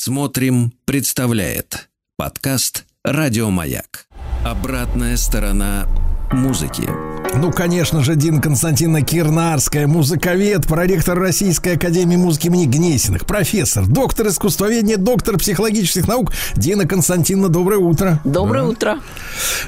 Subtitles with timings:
[0.00, 4.06] Смотрим, представляет подкаст Радиомаяк.
[4.44, 5.88] Обратная сторона
[6.30, 7.07] музыки.
[7.34, 14.28] Ну, конечно же, Дин Константина Кирнарская, музыковед, проректор Российской Академии музыки имени Гнесиных, профессор, доктор
[14.28, 16.32] искусствоведения, доктор психологических наук.
[16.56, 18.20] Дина Константиновна, доброе утро.
[18.24, 18.68] Доброе да.
[18.68, 18.98] утро.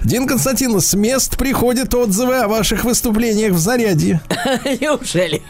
[0.02, 4.20] Дина Константиновна, с мест приходят отзывы о ваших выступлениях в «Заряде».
[4.80, 5.42] Неужели?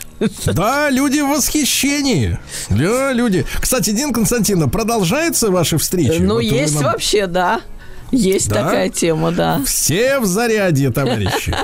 [0.47, 2.39] Да, люди в восхищении.
[2.69, 3.47] Да, люди.
[3.61, 6.21] Кстати, Дин Константиновна, продолжаются ваши встречи?
[6.21, 6.85] Ну, вот есть нам...
[6.85, 7.63] вообще, да.
[8.11, 8.65] Есть да?
[8.65, 9.61] такая тема, да.
[9.65, 11.55] Все в заряде, товарищи.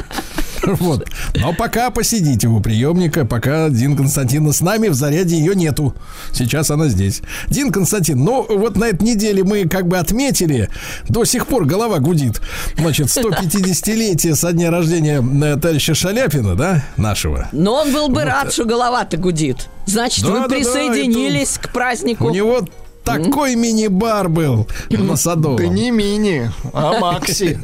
[0.66, 1.06] Вот.
[1.34, 5.94] Но пока посидите у приемника, пока Дин Константиновна с нами, в заряде ее нету.
[6.32, 7.22] Сейчас она здесь.
[7.48, 10.68] Дин Константин, ну вот на этой неделе мы как бы отметили,
[11.08, 12.40] до сих пор голова гудит.
[12.76, 17.48] Значит, 150-летие со дня рождения э, товарища Шаляпина, да, нашего.
[17.52, 18.24] Но он был бы вот.
[18.24, 19.68] рад, что голова-то гудит.
[19.86, 22.26] Значит, да, вы да, присоединились да, к празднику.
[22.26, 22.66] У него
[23.06, 25.56] такой мини-бар был на Садовом.
[25.56, 27.58] Да не мини, а Макси.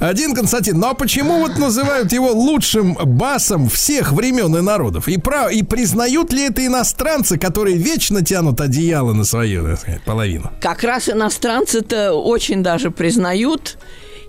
[0.00, 5.08] Один Константин, ну а почему вот называют его лучшим басом всех времен и народов?
[5.08, 10.02] И, прав, и признают ли это иностранцы, которые вечно тянут одеяло на свою, так сказать,
[10.04, 10.50] половину?
[10.60, 13.76] Как раз иностранцы-то очень даже признают.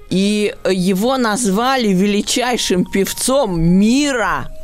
[0.09, 4.49] И его назвали величайшим певцом мира–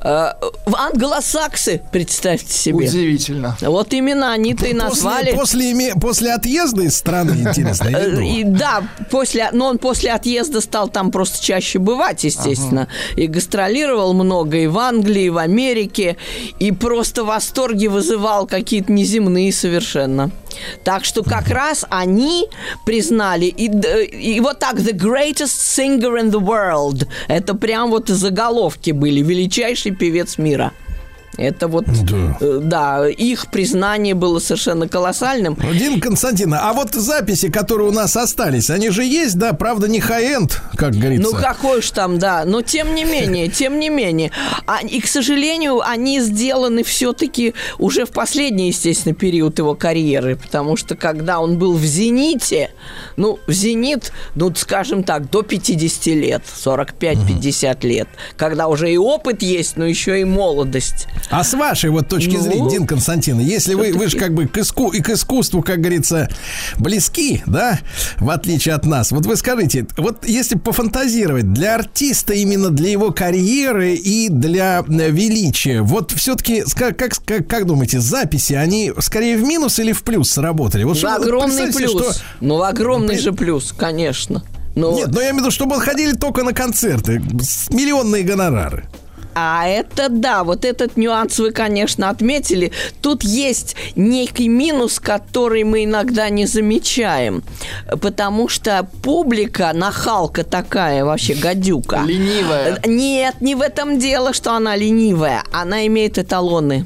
[0.00, 2.86] в англосаксы, представьте себе.
[2.86, 3.56] Удивительно.
[3.60, 5.34] Вот именно они-то и назвали.
[5.34, 7.88] После, после, после отъезда из страны, интересно,
[8.20, 12.82] и, Да, после, но он после отъезда стал там просто чаще бывать, естественно.
[12.82, 13.22] Ага.
[13.22, 16.16] И гастролировал много и в Англии, и в Америке.
[16.58, 20.30] И просто восторги вызывал какие-то неземные совершенно.
[20.84, 22.48] Так что как раз они
[22.84, 28.90] признали, и, и вот так, the greatest singer in the world, это прям вот заголовки
[28.90, 30.72] были, величайший певец мира.
[31.38, 32.36] Это вот, да.
[32.40, 35.56] Э, да, их признание было совершенно колоссальным.
[35.72, 40.00] Дин Константин, а вот записи, которые у нас остались, они же есть, да, правда, не
[40.00, 41.32] high-end, как говорится.
[41.32, 44.32] Ну, какой уж там, да, но тем не менее, тем не менее.
[44.66, 50.76] А, и, к сожалению, они сделаны все-таки уже в последний, естественно, период его карьеры, потому
[50.76, 52.72] что когда он был в зените,
[53.16, 57.86] ну, в зенит, ну, скажем так, до 50 лет, 45-50 угу.
[57.86, 61.06] лет, когда уже и опыт есть, но еще и молодость.
[61.30, 64.46] А с вашей вот точки ну, зрения, Дин Константин, если вы, вы же как бы
[64.46, 66.28] к, иску, и к искусству, как говорится,
[66.78, 67.80] близки, да,
[68.18, 73.12] в отличие от нас, вот вы скажите, вот если пофантазировать, для артиста именно для его
[73.12, 77.12] карьеры и для э, величия, вот все-таки, как, как,
[77.46, 80.84] как, думаете, записи, они скорее в минус или в плюс сработали?
[80.84, 81.90] Вот в огромный плюс.
[81.90, 82.12] Что...
[82.40, 84.42] Ну, огромный ну, же плюс, конечно.
[84.74, 84.94] Но...
[84.94, 87.20] Нет, но я имею в виду, чтобы ходили только на концерты,
[87.70, 88.84] миллионные гонорары.
[89.40, 92.72] А это да, вот этот нюанс вы, конечно, отметили.
[93.00, 97.44] Тут есть некий минус, который мы иногда не замечаем.
[98.00, 102.02] Потому что публика, нахалка такая, вообще гадюка.
[102.04, 102.80] Ленивая.
[102.84, 105.44] Нет, не в этом дело, что она ленивая.
[105.52, 106.84] Она имеет эталоны.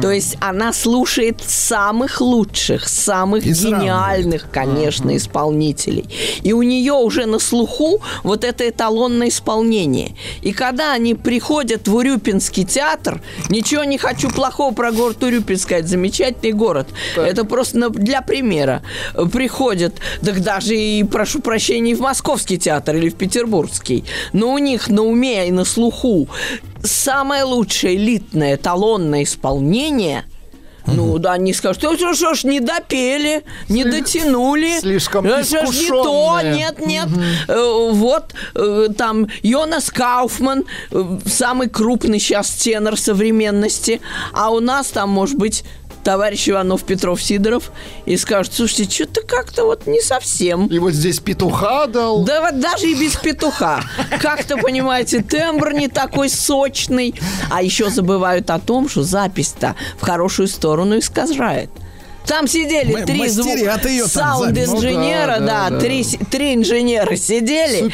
[0.00, 4.76] То есть она слушает самых лучших, самых и гениальных, сравнивает.
[4.76, 5.16] конечно, uh-huh.
[5.16, 6.04] исполнителей.
[6.42, 10.16] И у нее уже на слуху вот это эталонное исполнение.
[10.42, 15.88] И когда они приходят в Урюпинский театр, ничего не хочу плохого про город Урюпинск сказать,
[15.88, 16.88] замечательный город.
[17.14, 17.26] Так.
[17.26, 18.82] Это просто для примера.
[19.32, 24.04] Приходят, так даже и, прошу прощения, в Московский театр или в Петербургский.
[24.32, 26.28] Но у них на уме и на слуху
[26.86, 30.24] самое лучшее элитное талонное исполнение–
[30.86, 34.78] ну, да, они скажут, что, что ж, не допели, не дотянули.
[34.80, 37.06] Слишком Это ж не то, нет, нет.
[37.06, 37.92] Угу.
[37.92, 44.00] Вот, э, там, Йонас Кауфман, э, самый крупный сейчас тенор современности,
[44.32, 45.64] а у нас там, может быть,
[46.06, 47.72] товарищ Иванов, Петров, Сидоров
[48.04, 50.68] и скажут, слушайте, что-то как-то вот не совсем.
[50.68, 52.22] И вот здесь петуха дал.
[52.22, 53.82] Да вот даже и без петуха.
[54.20, 57.12] Как-то, понимаете, тембр не такой сочный.
[57.50, 61.70] А еще забывают о том, что запись-то в хорошую сторону искажает.
[62.26, 63.58] Там сидели М- три звук...
[64.06, 67.86] саунд-инженера, ну, да, да, да, три, три инженера сидели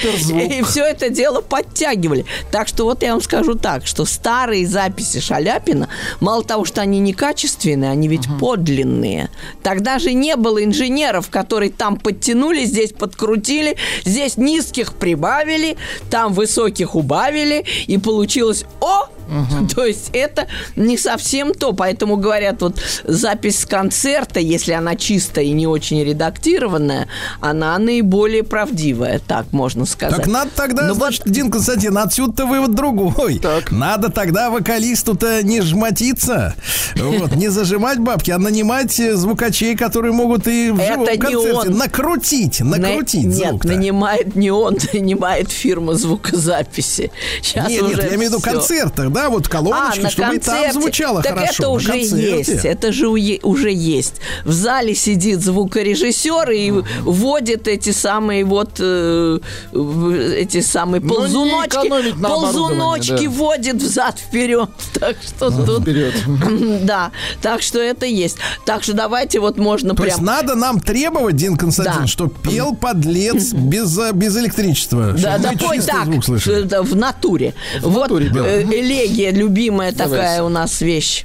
[0.59, 2.25] и все это дело подтягивали.
[2.51, 5.89] Так что вот я вам скажу так, что старые записи Шаляпина,
[6.21, 8.39] мало того, что они некачественные, они ведь uh-huh.
[8.39, 9.31] подлинные.
[9.63, 15.77] Тогда же не было инженеров, которые там подтянули, здесь подкрутили, здесь низких прибавили,
[16.11, 19.09] там высоких убавили, и получилось, о,
[19.75, 20.47] То есть это
[20.77, 21.73] не совсем то.
[21.73, 27.09] Поэтому говорят, вот запись с концерта, если она чистая и не очень редактированная,
[27.41, 30.17] она наиболее правдивая, так можно сказать.
[30.17, 33.39] Так надо тогда, Ну, значит, Дин Константин, отсюда-то вывод другой.
[33.39, 33.71] Так.
[33.73, 36.55] Надо тогда вокалисту-то не жмотиться,
[36.97, 41.19] вот, не зажимать бабки, а нанимать э, звукачей, которые могут и в Это живом не
[41.19, 41.77] концерте он.
[41.79, 47.11] накрутить, На- накрутить Нет, нанимает не он, нанимает фирма звукозаписи.
[47.43, 50.73] Сейчас Нет, нет, я имею в виду концертах, да, вот колоночки, А, чтобы и концерте.
[50.73, 51.53] там звучало так хорошо.
[51.53, 54.12] это на уже есть, это же уже есть.
[54.45, 56.71] В зале сидит звукорежиссер и
[57.03, 59.39] вводит эти самые вот э,
[59.73, 61.89] в- эти самые Ну, ползуночки,
[62.23, 63.31] ползуночки да.
[63.31, 64.69] вводит взад вперед.
[65.01, 66.15] Так что тут, Вперед.
[66.85, 67.11] да,
[67.41, 68.37] так что это есть.
[68.65, 70.27] Так что давайте вот можно То есть прям.
[70.27, 72.07] надо нам требовать, Дин Константин, Да.
[72.07, 75.13] что пел подлец без, э, без электричества.
[75.19, 77.55] Да, да, пой так, в натуре.
[77.81, 78.47] вот натуре, да.
[78.47, 81.25] э, элегия, любимая такая у нас вещь.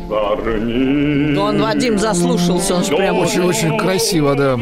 [0.08, 1.32] зорни.
[1.34, 3.42] Ну, он, Вадим, заслушался, он же прям очень...
[3.42, 4.58] Очень-очень красиво, да.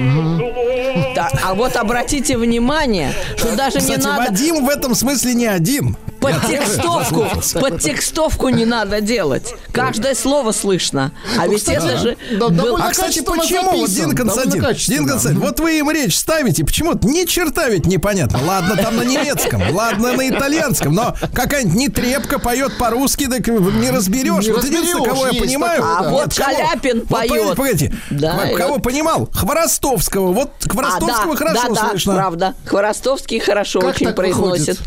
[1.15, 5.45] Да, а вот обратите внимание, что даже не Кстати, надо Вадим в этом смысле не
[5.45, 5.97] один.
[6.25, 7.27] Подтекстовку,
[7.59, 9.53] подтекстовку не надо делать.
[9.71, 11.11] Каждое слово слышно.
[11.37, 14.63] А ведь это же да, был- А, кстати, почему, Дин Константин.
[14.87, 18.39] Дин Константин, вот вы им речь ставите, почему-то ни черта ведь непонятно.
[18.45, 24.45] Ладно, там на немецком, ладно, на итальянском, но какая-нибудь нетрепка поет по-русски, так не разберешь.
[24.45, 25.83] Не вот единственное, кого я понимаю...
[25.83, 26.09] А да.
[26.09, 27.91] вот кого- Шаляпин вот погодите, поет.
[28.09, 29.29] Да, Кого- понимал?
[29.33, 30.31] Хворостовского.
[30.33, 32.13] Вот А, Хворостовского да, хорошо да, да, слышно.
[32.15, 32.53] правда.
[32.65, 34.79] Хворостовский хорошо Как очень произносит.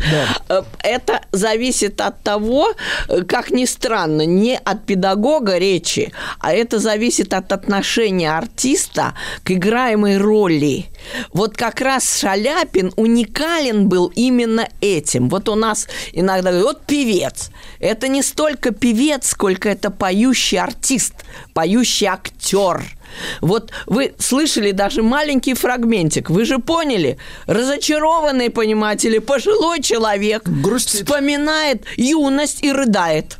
[0.49, 2.71] Э, Это зависит от того,
[3.07, 9.51] э, как ни странно, не от педагога речи, а это зависит от отношения артиста к
[9.51, 10.87] играемой роли.
[11.33, 15.29] Вот как раз Шаляпин уникален был именно этим.
[15.29, 17.49] Вот у нас иногда говорят, вот певец.
[17.79, 21.13] Это не столько певец, сколько это поющий артист,
[21.53, 22.83] поющий актер.
[23.41, 26.29] Вот вы слышали даже маленький фрагментик.
[26.29, 27.17] Вы же поняли,
[27.47, 31.07] разочарованный, понимаете ли, пожилой человек Грустит.
[31.07, 33.37] вспоминает юность и рыдает.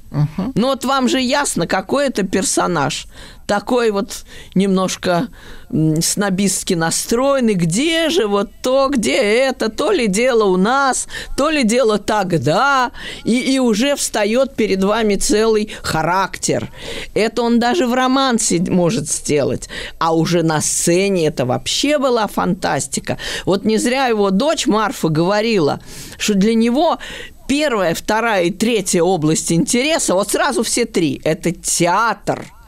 [0.55, 3.05] Ну вот вам же ясно, какой это персонаж.
[3.49, 5.29] Такой вот немножко
[5.71, 7.55] снобистски настроенный.
[7.55, 9.69] Где же вот то, где это?
[9.69, 12.91] То ли дело у нас, то ли дело тогда.
[13.23, 16.69] И, и уже встает перед вами целый характер.
[17.15, 19.67] Это он даже в романсе может сделать.
[19.97, 23.17] А уже на сцене это вообще была фантастика.
[23.45, 25.79] Вот не зря его дочь Марфа говорила,
[26.19, 26.99] что для него
[27.47, 32.45] первая, вторая и третья область интереса, вот сразу все три, это театр–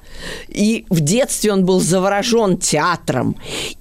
[0.47, 3.35] и в детстве он был заворожен театром.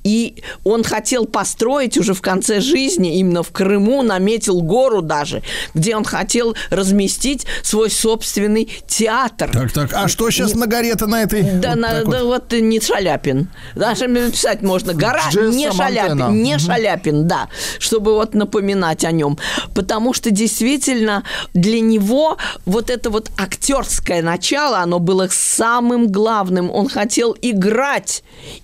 [0.04, 5.42] И он хотел построить уже в конце жизни, именно в Крыму, наметил гору даже,
[5.74, 9.50] где он хотел разместить свой собственный театр.
[9.52, 11.42] Так, так, а что сейчас на горе-то на этой?
[11.42, 12.10] Да, вот на- вот?
[12.10, 13.48] да вот не Шаляпин.
[13.74, 16.42] Даже написать можно гора Джесса не Шаляпин, Монтена.
[16.42, 17.48] не Шаляпин, да,
[17.78, 19.38] чтобы вот напоминать о нем.
[19.74, 21.24] Потому что действительно
[21.54, 22.36] для него
[22.66, 26.29] вот это вот актерское начало, оно было самым главным.
[26.70, 28.22] Он хотел играть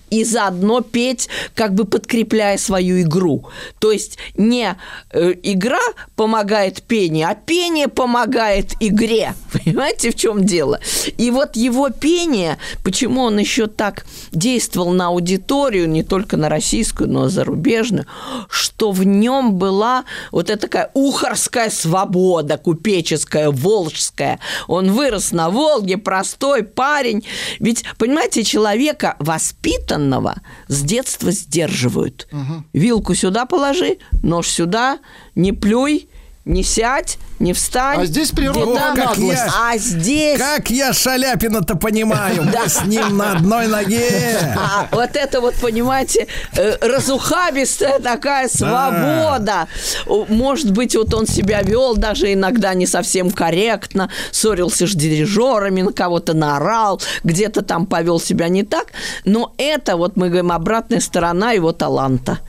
[0.09, 3.45] и заодно петь, как бы подкрепляя свою игру.
[3.79, 4.75] То есть не
[5.11, 5.81] э, игра
[6.15, 9.33] помогает пению, а пение помогает игре.
[9.51, 10.79] Понимаете, в чем дело?
[11.17, 17.09] И вот его пение, почему он еще так действовал на аудиторию, не только на российскую,
[17.09, 18.05] но и зарубежную,
[18.49, 24.39] что в нем была вот эта такая ухарская свобода, купеческая, волжская.
[24.67, 27.23] Он вырос на Волге, простой парень.
[27.59, 29.15] Ведь, понимаете, человека
[29.97, 30.35] воспитанного
[30.67, 32.27] с детства сдерживают.
[32.73, 34.99] Вилку сюда положи, нож сюда,
[35.35, 36.09] не плюй,
[36.47, 38.01] не сядь, не встань.
[38.01, 39.41] А здесь природная где там- наглость.
[39.55, 40.39] А здесь...
[40.39, 44.07] Как я Шаляпина-то понимаю, мы с ним на одной ноге.
[44.59, 49.67] А, вот это вот, понимаете, э, разухабистая такая свобода.
[50.07, 55.83] О, Может быть, вот он себя вел даже иногда не совсем корректно, ссорился с дирижерами,
[55.83, 58.87] на кого-то наорал, где-то там повел себя не так.
[59.25, 62.39] Но это, вот мы говорим, обратная сторона его таланта.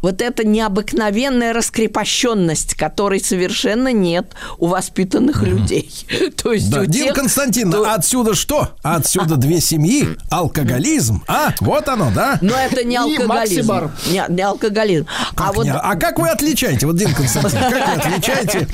[0.00, 5.90] Вот это необыкновенная раскрепощенность, которой совершенно нет у воспитанных людей.
[6.42, 8.70] То есть Да, у Дин тех, Константин, кто- отсюда что?
[8.82, 11.22] Отсюда две семьи, алкоголизм.
[11.28, 12.38] А, вот оно, да?
[12.40, 13.90] Но это не алкоголизм.
[14.10, 15.06] Не, не алкоголизм.
[15.34, 18.68] а Как вот не- а как вы отличаете, вот, Дин Константин, как вы отличаете,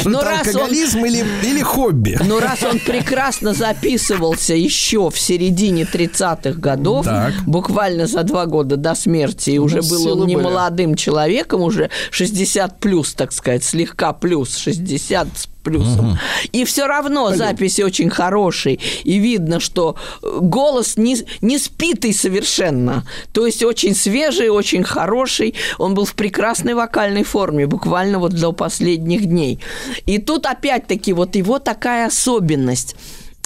[0.00, 2.18] что Ну, это раз он- алкоголизм или, или хобби?
[2.24, 7.34] Но раз он прекрасно записывался еще в середине 30-х годов, Так.
[7.46, 10.44] буквально за два года до смерти, и уже Ну, был он не были.
[10.44, 16.18] молодым человеком, уже 60 плюс, так сказать, слегка плюс, 60 с плюсом.
[16.52, 18.78] И все равно записи очень хорошие.
[19.04, 23.04] И видно, что э, голос не, не спитый совершенно.
[23.32, 25.54] То есть очень свежий, очень хороший.
[25.78, 29.58] Он был в прекрасной вокальной форме, буквально вот до последних дней.
[30.06, 32.96] И тут опять-таки вот его такая особенность.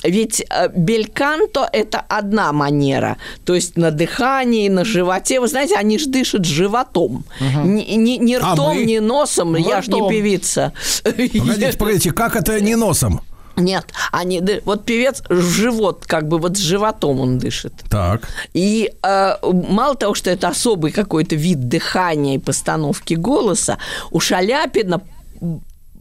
[0.02, 5.40] Ведь э, бельканто– это одна манера, то есть на дыхании, на животе.
[5.40, 7.24] Вы знаете, они же дышат животом.
[7.40, 8.84] Ни, ни- ни А ртом, мы?
[8.84, 9.56] ни носом.
[9.56, 10.08] Я же не ртом.
[10.10, 10.72] певица.
[11.04, 13.20] Погодите, погодите, как это не носом?
[13.56, 17.74] Нет, они, вот певец живот, как бы вот с животом он дышит.
[17.90, 18.22] Так.
[18.54, 23.76] И э, мало того, что это особый какой-то вид дыхания и постановки голоса,
[24.12, 25.02] у Шаляпина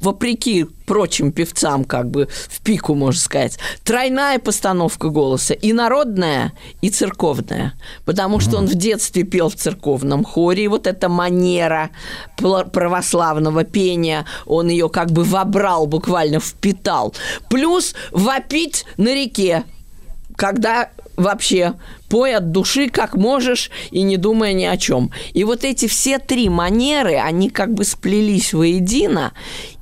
[0.02, 6.90] вопреки прочим певцам, как бы в пику, можно сказать, тройная постановка голоса, и народная, и
[6.90, 7.74] церковная.
[8.06, 11.92] Потому что он в детстве пел в церковном хоре, и вот эта манера
[12.38, 17.14] православного пения, он ее как бы вобрал, буквально впитал.
[17.50, 19.64] Плюс вопить на реке,
[20.36, 20.90] когда
[21.20, 21.74] вообще
[22.08, 25.12] пой от души, как можешь, и не думая ни о чем.
[25.34, 29.34] И вот эти все три манеры, они как бы сплелись воедино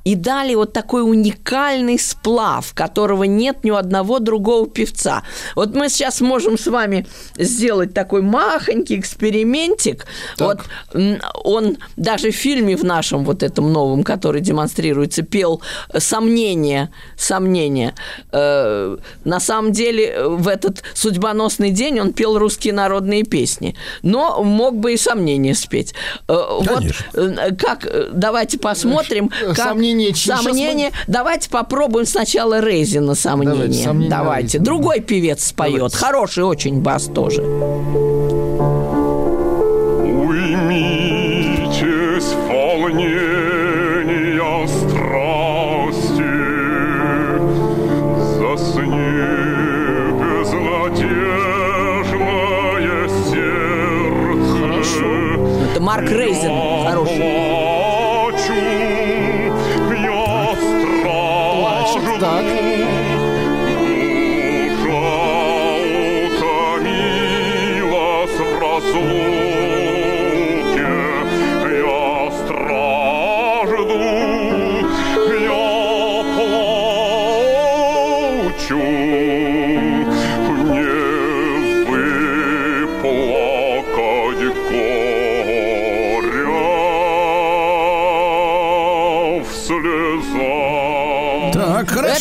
[0.08, 5.22] и дали вот такой уникальный сплав, которого нет ни у одного другого певца.
[5.54, 10.06] Вот мы сейчас можем с вами сделать такой махонький экспериментик.
[10.38, 10.60] Вот
[10.94, 15.60] м, он даже в фильме в нашем вот этом новом, который демонстрируется, пел
[15.98, 16.88] «Сомнение»,
[17.18, 17.94] «Сомнение».
[18.32, 24.42] Э, на самом деле э, в этот судьбоносный день он пел русские народные песни, но
[24.42, 25.92] мог бы и «Сомнение» спеть.
[26.28, 27.04] Э, вот Конечно.
[27.12, 29.66] э, как, э, давайте посмотрим, Э, как
[29.98, 30.24] «Сомнение» чьи?
[30.32, 30.92] Щас мы- «Сомнение».
[31.06, 33.54] Давайте попробуем сначала Рейзина «Сомнение».
[33.54, 34.42] Давайте, «Сомнение» Давайте.
[34.58, 34.64] Рейзина.
[34.64, 35.74] Другой певец споет.
[35.76, 35.96] Давайте.
[35.96, 37.42] Хороший очень бас тоже.
[40.98, 43.58] Уймитесь волнения
[44.68, 46.22] страсти,
[48.38, 49.18] Засни
[52.18, 55.06] безнадежное сердце.
[55.72, 56.50] Это Марк Рейзин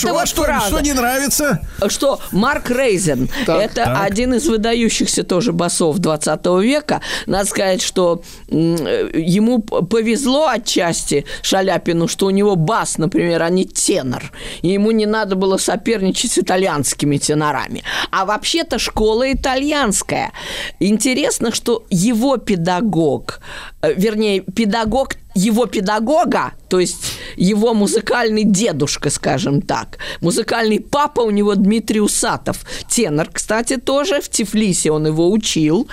[0.01, 0.13] Хорошо.
[0.13, 0.67] вот а что, фраза.
[0.67, 1.61] что не нравится?
[1.87, 4.05] Что Марк Рейзен Так, это так.
[4.05, 7.01] один из выдающихся тоже басов 20 века.
[7.25, 8.75] Надо сказать, что м,
[9.13, 14.31] ему повезло отчасти Шаляпину, что у него бас, например, а не тенор.
[14.61, 17.83] И ему не надо было соперничать с итальянскими тенорами.
[18.11, 20.31] А вообще-то школа итальянская.
[20.79, 23.39] Интересно, что его педагог,
[23.81, 29.99] э, вернее, педагог его педагога, то есть его музыкальный дедушка, скажем так.
[30.21, 32.65] Музыкальный папа у него Дмитрий Усатов.
[32.89, 35.87] Тенор, кстати, тоже в Тифлисе он его учил.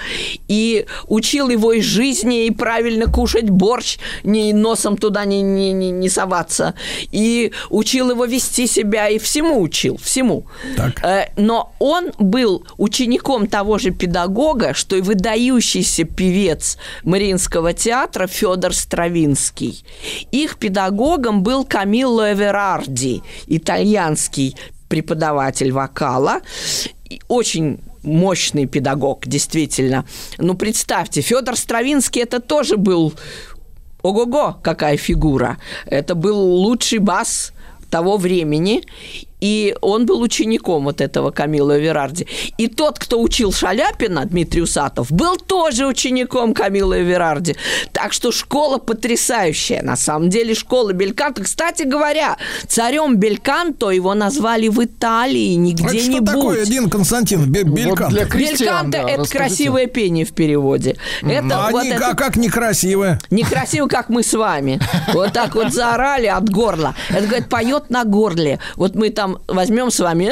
[0.49, 5.91] И учил его и жизни, и правильно кушать борщ, ни носом туда не, не, не,
[5.91, 6.75] не соваться.
[7.13, 10.47] И учил его вести себя, и всему учил, всему.
[10.77, 11.05] Так.
[11.05, 18.75] Э, Но он был учеником того же педагога, что и выдающийся певец Мариинского театра Федор
[19.35, 19.85] Стравинский.
[20.33, 24.57] Их педагогом был Камилло Эверарди, итальянский
[24.89, 26.41] преподаватель вокала.
[27.29, 30.05] Очень мощный педагог, действительно.
[30.39, 33.15] Ну, представьте, Федор Стравинский это тоже был
[34.03, 35.59] ого-го, какая фигура.
[35.87, 37.53] Это был лучший бас
[37.91, 38.83] того времени,
[39.45, 42.27] и он был учеником вот этого Камила Верарди.
[42.57, 47.55] И тот, кто учил Шаляпина, Дмитрий Усатов, был тоже учеником Камила Верарди.
[47.93, 49.83] Так что школа потрясающая.
[49.83, 51.43] На самом деле школа Бельканто.
[51.45, 56.27] Кстати говоря, царем Бельканто его назвали в Италии, не Это что где-нибудь.
[56.27, 58.09] такое, один Константин Бе- Вот Бельканто?
[58.17, 58.59] для крестьян,
[58.91, 59.39] Бельканто да, это расскажите.
[59.39, 60.97] красивое пение в переводе.
[61.23, 63.19] Это А вот они- это а как некрасиво?
[63.31, 64.81] Некрасиво, как мы с вами.
[65.13, 66.95] Вот так вот заорали от горла.
[67.11, 68.59] Это, говорит, поет на горле.
[68.77, 70.27] Вот мы там возьмем с вами,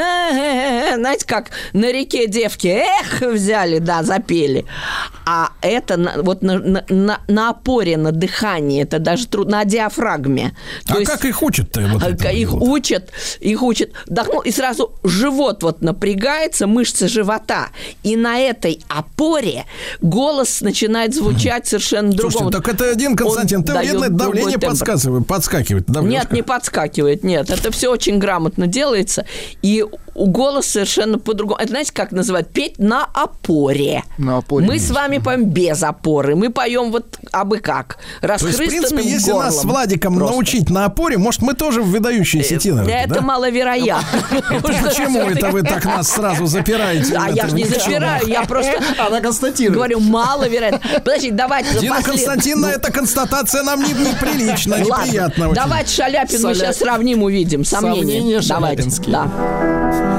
[0.97, 4.65] знаете, как на реке девки, эх, взяли, да, запели.
[5.27, 10.53] А это вот на, на- на- на опоре, на дыхании, это даже трудно, на диафрагме.
[10.87, 11.81] То А есть- как их учат-то?
[11.93, 12.63] Вот а, их вот?
[12.63, 13.91] учат, их учат.
[14.07, 17.69] Вдохнул, и сразу живот вот напрягается, мышцы живота.
[18.03, 19.65] И на этой опоре
[20.01, 22.51] голос начинает звучать совершенно Слушайте, другому.
[22.51, 25.87] так это один Константин, Он ты вредное давление подсказывает, подскакивает.
[25.87, 26.21] давление.
[26.21, 27.51] Нет, не подскакивает, нет.
[27.51, 28.82] Это все очень грамотно делается.
[29.63, 31.59] И у голос совершенно по-другому.
[31.59, 32.49] Это знаете, как называют?
[32.51, 34.05] Петь на опоре.
[34.19, 34.67] На опоре.
[34.67, 36.35] Мы с вами поем без опоры.
[36.37, 37.99] Мы поем вот абы как.
[38.21, 39.65] То есть, в принципе, если нас с.
[39.65, 40.33] Владиком Просто.
[40.35, 43.21] научить на опоре, может, мы тоже выдающиеся теноре, Это да?
[43.21, 44.07] маловероятно.
[44.63, 47.17] Почему это вы так нас сразу запираете?
[47.17, 49.75] А в я же не запираю, я просто Она констатирует.
[49.77, 50.81] говорю, маловероятно.
[50.95, 52.03] Подожди, давайте Дина.
[52.03, 57.65] Константиновна, эта констатация нам не, неприлична, Ну, Ладно, неприятно давайте Шаляпин мы сейчас сравним, увидим.
[57.65, 58.43] Сомнения.
[58.43, 58.91] Сомнения Давайте.
[59.07, 60.12] Да.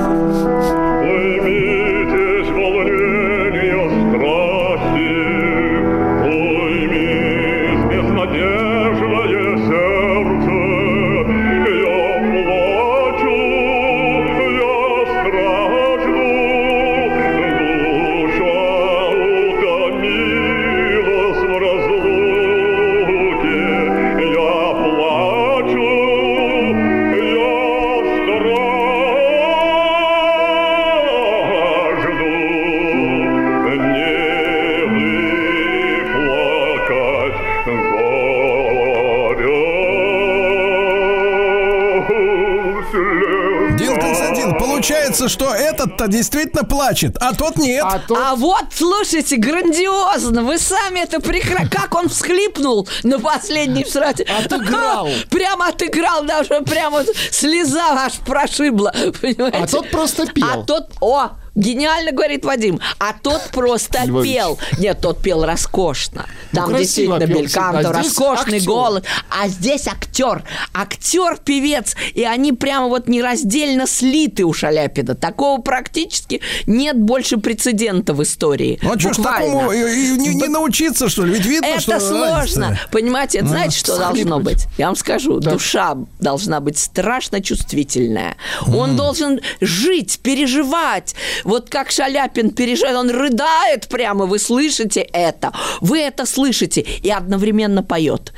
[45.24, 47.84] Получается, что этот-то действительно плачет, а тот нет.
[47.86, 51.70] А то А вот, слушайте, грандиозно, вы сами это прекрасно.
[51.70, 54.24] Как он всхлипнул на последней встрате.
[54.24, 55.10] Отыграл.
[55.30, 58.94] Прямо отыграл, даже прямо вот слеза аж прошибла.
[59.22, 59.58] Понимаете?
[59.58, 60.48] А тот просто пел.
[60.48, 64.32] А тот, о, гениально говорит Вадим, а тот просто Львович.
[64.34, 64.60] пел.
[64.80, 66.26] Нет, тот пел роскошно.
[66.52, 67.82] Там красиво действительно бельканто.
[67.84, 68.68] Здесь роскошный актер.
[68.70, 69.04] голос.
[69.30, 70.44] А здесь актер.
[70.74, 71.96] Актер, певец.
[72.14, 75.16] И они прямо вот нераздельно слиты у Шаляпина.
[75.16, 78.80] Такого практически нет больше прецедента в истории.
[78.82, 81.34] Ну а что ж такому и- и не, не научиться, что ли?
[81.34, 82.36] Ведь видно, что Это сложно.
[82.70, 82.80] разница.
[82.92, 84.44] Понимаете, это знаете, что должно всхлипнуть.
[84.44, 84.66] быть?
[84.78, 88.36] Я вам скажу, душа должна быть страшно чувствительная.
[88.68, 91.16] Он должен жить, переживать.
[91.44, 95.52] Вот как Шаляпин переживает, он рыдает прямо, вы слышите это.
[95.82, 98.34] Вы это слышите и одновременно поет.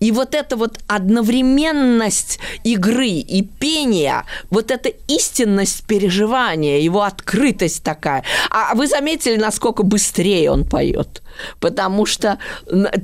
[0.00, 8.24] И вот эта вот одновременность игры и пения, вот эта истинность переживания, его открытость такая.
[8.50, 11.22] А вы заметили, насколько быстрее он поет?
[11.60, 12.38] Потому что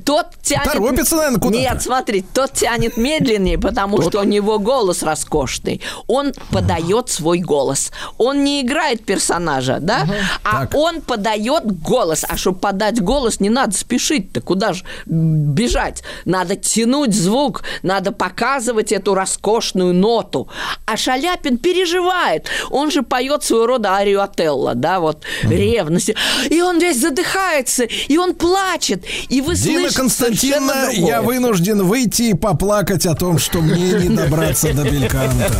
[0.05, 0.73] тот тянет...
[0.73, 1.59] Торопится, наверное, куда-то.
[1.59, 5.81] Нет, смотри, тот тянет медленнее, потому что у него голос роскошный.
[6.07, 7.91] Он подает свой голос.
[8.17, 9.46] Он не играет персонажа,
[9.79, 10.07] да?
[10.43, 10.75] А Так.
[10.75, 12.25] он подает голос.
[12.27, 14.41] А чтобы подать голос, не надо спешить-то.
[14.41, 16.03] Куда же бежать?
[16.25, 20.47] Надо тянуть звук, надо показывать эту роскошную ноту.
[20.85, 22.47] А Шаляпин переживает.
[22.69, 26.15] Он же поет своего рода арию Отелло, да, вот ревности.
[26.49, 29.03] И он весь задыхается, и он плачет.
[29.29, 34.15] И вы Дина слышите Константиновна, я вынужден выйти и поплакать о том, что мне не
[34.15, 35.51] добраться до Бельканта.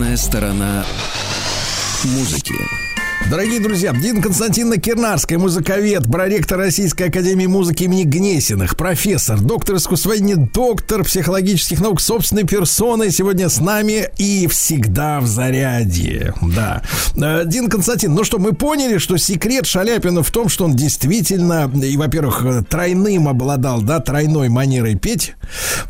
[0.00, 0.84] Обратная сторона
[2.04, 2.54] музыки.
[3.28, 10.34] Дорогие друзья, Дин Константиновна Кирнарская, музыковед, проректор Российской Академии Музыки имени Гнесиных, профессор, доктор искусствоведения,
[10.36, 16.34] доктор психологических наук собственной персоной сегодня с нами и всегда в заряде.
[16.42, 16.82] Да.
[17.14, 21.70] Э, Дин Константин, ну что, мы поняли, что секрет Шаляпина в том, что он действительно,
[21.72, 25.34] и, во-первых, э, тройным обладал, да, тройной манерой петь,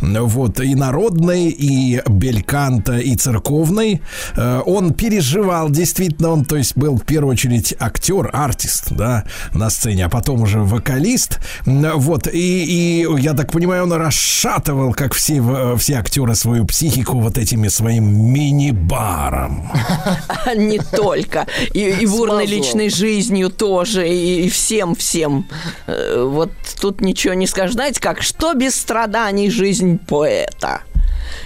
[0.00, 4.02] вот, и народной, и бельканта, и церковной.
[4.36, 9.68] Э, Он переживал, действительно, он, то есть, был первым первую очередь актер, артист, да, на
[9.68, 11.38] сцене, а потом уже вокалист.
[11.66, 17.36] Вот, и, и я так понимаю, он расшатывал, как все, все актеры, свою психику вот
[17.36, 19.70] этими своим мини-баром.
[20.56, 21.46] Не только.
[21.74, 25.46] И, и бурной личной жизнью тоже, и, и всем-всем.
[25.86, 27.74] Э, Вот тут ничего не скажешь.
[27.74, 30.80] Знаете как, что без страданий жизнь поэта?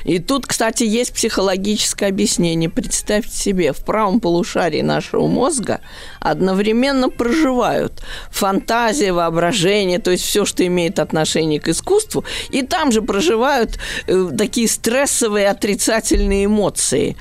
[0.04, 2.68] И тут, кстати, есть психологическое объяснение.
[2.68, 5.80] Представьте себе, в правом полушарии нашего мозга
[6.20, 13.02] одновременно проживают фантазия, воображение, то есть все, что имеет отношение к искусству, и там же
[13.02, 17.16] проживают э, такие стрессовые отрицательные эмоции.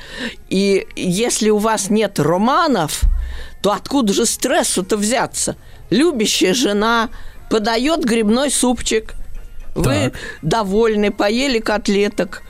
[0.50, 3.02] И если у вас нет романов,
[3.62, 5.56] то откуда же стрессу-то взяться?
[5.90, 7.10] Любящая жена
[7.50, 9.16] подает грибной супчик,
[9.76, 10.14] вы Так.
[10.42, 12.44] довольны, поели котлеток,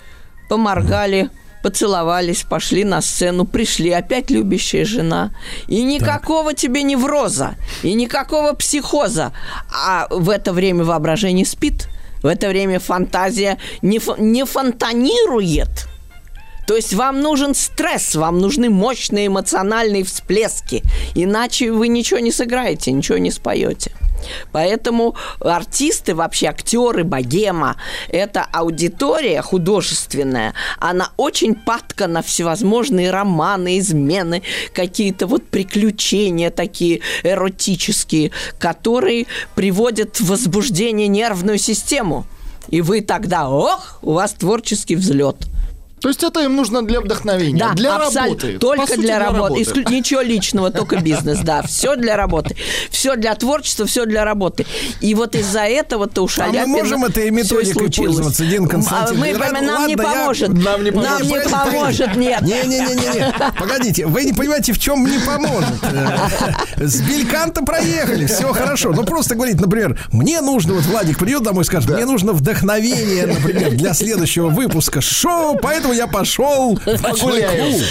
[0.50, 1.30] поморгали,
[1.64, 5.32] поцеловались, пошли на сцену, пришли, опять любящая жена.
[5.68, 9.32] И никакого тебе невроза, и никакого психоза.
[9.72, 11.88] А в это время воображение спит,
[12.22, 15.88] в это время фантазия не, фо- не фонтанирует.
[16.68, 20.84] То есть вам нужен стресс, вам нужны мощные эмоциональные всплески.
[21.14, 23.92] Иначе вы ничего не сыграете, ничего не споете.
[24.52, 27.78] Поэтому артисты, вообще актеры, богема,
[28.10, 38.32] это аудитория художественная, она очень падка на всевозможные романы, измены, какие-то вот приключения такие эротические,
[38.60, 42.26] которые приводят в возбуждение нервную систему.
[42.70, 45.38] И вы тогда, ох, у вас творческий взлет.
[46.04, 48.22] То есть это им нужно для вдохновения, Да, для абсолютно.
[48.50, 48.60] работы.
[48.60, 49.62] Только сути, для, работы.
[49.62, 51.62] Исклю- Ничего личного, только бизнес, да.
[51.62, 52.58] Все для работы.
[52.92, 54.66] Все для творчества, все для работы.
[55.00, 59.16] И вот из-за этого-то у А мы можем этой методикой пользоваться, Дин Константин?
[59.16, 60.50] А мы, Ладно, нам не я- поможет.
[60.50, 61.26] Нам не Нам поможет.
[61.26, 62.42] не Погодите, поможет, нет.
[62.42, 63.34] Не-не-не-не.
[63.58, 65.70] Погодите, вы не понимаете, в чем не поможет.
[65.84, 68.92] Э, С Бельканта проехали, все хорошо.
[68.92, 73.26] Ну, просто говорить, например, мне нужно, вот Владик придет домой и скажет, мне нужно вдохновение,
[73.26, 77.00] например, для следующего выпуска шоу, поэтому я пошел клуб.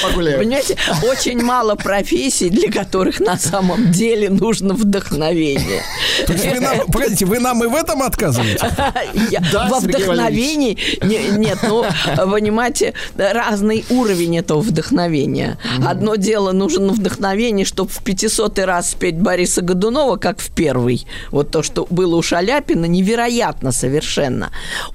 [0.02, 0.38] погуляем.
[0.38, 0.76] Понимаете,
[1.08, 5.82] очень мало профессий, для которых на самом деле нужно вдохновение.
[6.26, 8.66] То есть вы нам, погодите, вы нам и в этом отказываете?
[9.30, 11.84] Я- Да, во Сергей вдохновении не- нет, ну
[12.16, 15.58] понимаете, разный уровень этого вдохновения.
[15.86, 21.06] Одно дело нужно вдохновение, чтобы в 500 раз спеть Бориса Годунова, как в первый.
[21.30, 24.50] Вот то, что было у Шаляпина, невероятно совершенно.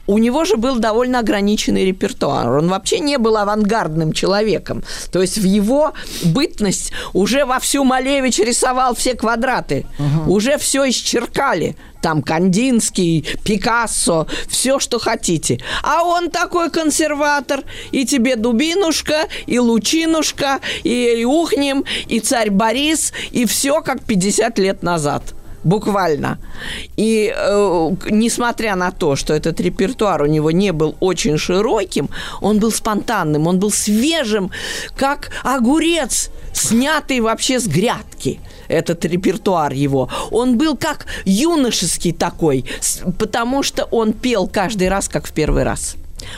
[0.06, 2.50] У него же был довольно ограниченный репертуар.
[2.52, 4.84] Он вообще не был авангардным человеком.
[5.12, 9.86] То есть в его бытность уже вовсю Малевич рисовал все квадраты.
[10.28, 11.76] Уже все исчеркали.
[12.02, 15.60] Там Кандинский, Пикассо, все, что хотите.
[15.82, 17.64] А он такой консерватор.
[17.92, 24.84] И тебе Дубинушка, и Лучинушка, и Ухнем, и царь Борис, и все как 50 лет
[24.84, 25.24] назад.
[25.63, 26.38] Буквально.
[26.98, 32.10] И э, несмотря на то, что этот репертуар у него не был очень широким,
[32.41, 34.52] он был спонтанным, он был свежим,
[34.96, 40.10] как огурец, снятый вообще с грядки этот репертуар его.
[40.32, 42.65] Он был как юношеский такой,
[43.20, 45.96] потому что он пел каждый раз, как в первый раз.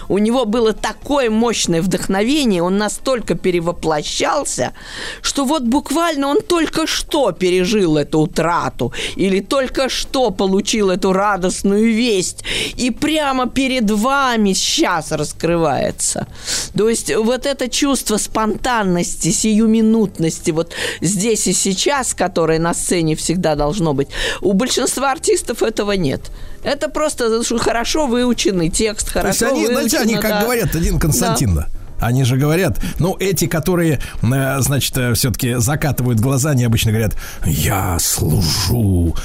[0.07, 4.73] У него было такое мощное вдохновение, он настолько перевоплощался,
[5.21, 11.93] что вот буквально он только что пережил эту утрату или только что получил эту радостную
[11.93, 12.43] весть,
[12.75, 16.27] и прямо перед вами сейчас раскрывается.
[16.75, 23.55] То есть вот это чувство спонтанности, сиюминутности, вот здесь и сейчас, которое на сцене всегда
[23.55, 24.09] должно быть,
[24.41, 26.21] у большинства артистов этого нет.
[26.63, 30.41] Это просто хорошо выученный текст, То есть хорошо они, знаете, они выучено, как да.
[30.43, 31.67] говорят, один Константин, да.
[31.99, 37.97] Они же говорят, ну, эти, которые, э, значит, все-таки закатывают глаза, они обычно говорят, я
[37.99, 39.15] служу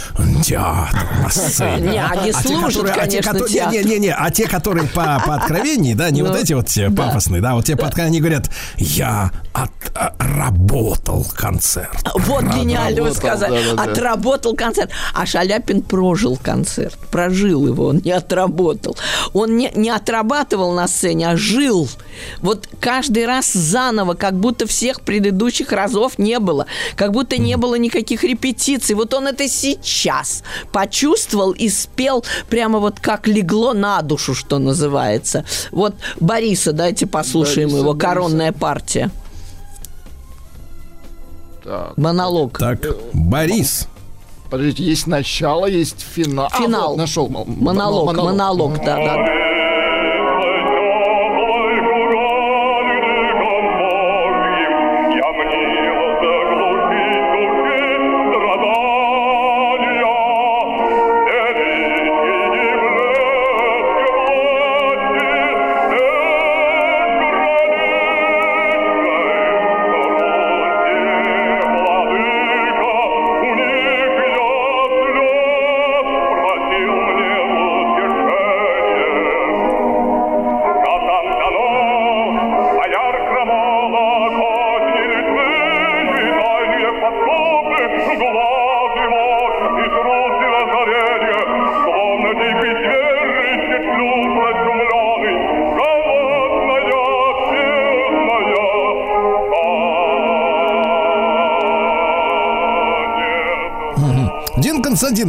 [0.44, 1.92] театру на сцене.
[1.92, 3.72] Не, они А те, служат, которые- а те, конечно, которые- театру.
[3.78, 6.68] Не, не, не, а те, которые по, по откровении, да, не Ну, вот эти вот
[6.68, 7.04] все да.
[7.04, 9.30] пафосные, да, вот те по откровению, они говорят, я
[9.94, 11.96] отработал концерт.
[12.14, 13.76] Вот гениально вы сказали.
[13.76, 14.90] Отработал концерт.
[15.14, 16.98] А Шаляпин прожил концерт.
[17.10, 18.96] Прожил его, он не отработал.
[19.32, 21.88] Он не, не отрабатывал на сцене, а жил.
[22.40, 26.66] Вот каждый раз заново, как будто всех предыдущих разов не было.
[26.96, 28.94] Как будто не было никаких репетиций.
[28.94, 35.44] Вот он это сейчас почувствовал и спел прямо вот как легло на душу, что называется.
[35.70, 37.92] Вот Бориса, дайте послушаем Бориса, его.
[37.94, 38.06] Бориса.
[38.08, 39.10] Коронная партия.
[41.62, 42.58] Так, Монолог.
[42.58, 42.80] Так,
[43.14, 43.88] Борис.
[44.50, 46.48] подождите, есть начало, есть финал.
[46.52, 46.88] А, Финал.
[46.90, 47.26] вот, нашел.
[47.26, 49.16] м- м- Монолог, монолог, да, да.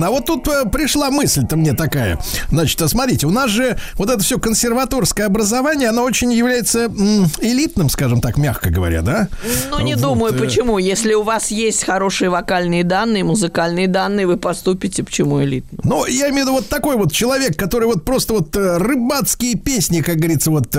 [0.05, 2.19] Константин, а вот тут э, пришла мысль-то мне такая.
[2.49, 6.85] Значит, а смотрите, у нас же вот это все консерваторское образование, оно очень является
[7.41, 9.27] элитным, скажем так, мягко говоря, да?
[9.71, 10.77] Ну, не Вот, думаю, э, почему.
[10.77, 15.79] Если у вас есть хорошие вокальные данные, музыкальные данные, вы поступите, почему элитно?
[15.83, 19.55] Ну, я имею в виду вот такой вот человек, который вот просто вот э, рыбацкие
[19.55, 20.69] песни, как говорится, вот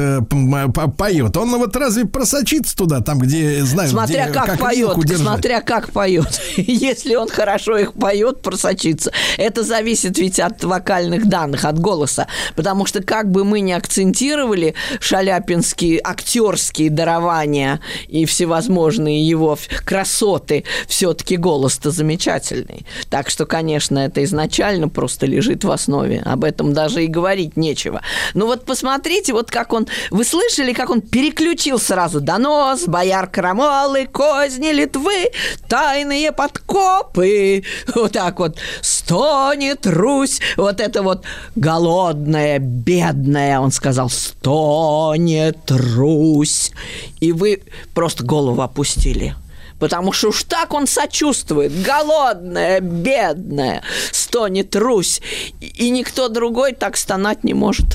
[0.96, 1.36] поет.
[1.36, 5.26] Он вот разве просочится туда, там, где знают, Смотря где, как, поет, линку держать?
[5.26, 6.40] смотря как поет.
[6.56, 9.12] Если он хорошо их поет, просочится.
[9.36, 12.26] Это зависит ведь от вокальных данных, от голоса.
[12.54, 21.36] Потому что как бы мы ни акцентировали шаляпинские актерские дарования и всевозможные его красоты, все-таки
[21.36, 22.86] голос-то замечательный.
[23.10, 26.22] Так что, конечно, это изначально просто лежит в основе.
[26.24, 28.02] Об этом даже и говорить нечего.
[28.34, 29.86] Но вот посмотрите, вот как он...
[30.10, 35.30] Вы слышали, как он переключил сразу донос, бояр крамолы, козни Литвы,
[35.68, 37.64] тайные подкопы.
[37.94, 38.58] Вот так вот.
[39.06, 40.40] Стонет Русь.
[40.56, 41.22] Вот это вот
[41.54, 46.72] голодная, бедная, он сказал, стонет Русь.
[47.20, 47.62] И вы
[47.94, 49.36] просто голову опустили.
[49.78, 51.70] Потому что уж так он сочувствует.
[51.82, 55.22] Голодная, бедная, стонет Русь.
[55.60, 57.86] И- никто другой так стонать не может.